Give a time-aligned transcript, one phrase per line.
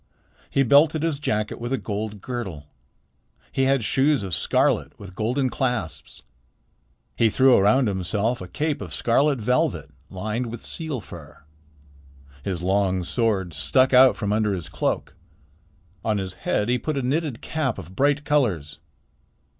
[0.49, 2.65] He belted his jacket with a gold girdle.
[3.51, 6.23] He had shoes of scarlet with golden clasps.
[7.15, 11.43] He threw around himself a cape of scarlet velvet lined with seal fur.
[12.43, 15.13] His long sword stuck out from under his cloak.
[16.03, 18.79] On his head he put a knitted cap of bright colors.